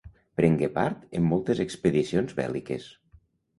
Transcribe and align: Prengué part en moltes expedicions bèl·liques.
Prengué 0.39 0.69
part 0.77 1.03
en 1.19 1.27
moltes 1.35 1.63
expedicions 1.67 2.37
bèl·liques. 2.43 2.91